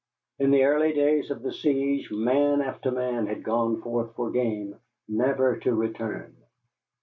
[0.39, 4.77] In the early days of the siege man after man had gone forth for game,
[5.07, 6.35] never to return.